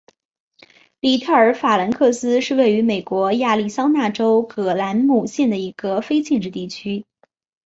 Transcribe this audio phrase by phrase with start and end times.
[0.99, 7.05] 里特尔法兰克斯是位于美国亚利桑那州葛兰姆县的一个非建制地区。